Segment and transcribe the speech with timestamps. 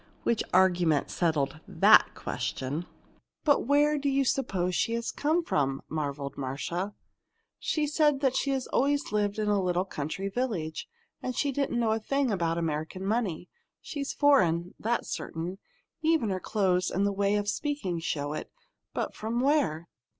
[0.23, 2.87] Which argument settled that question.
[3.43, 6.95] "But where do you suppose she has come from?" marveled Marcia.
[7.59, 10.89] "She said she'd always lived in a little country village,
[11.21, 13.47] and she didn't know a thing about American money.
[13.79, 15.59] She's foreign that's certain.
[16.01, 18.51] Even her clothes and her way of speaking show it.
[18.95, 19.87] But from where?"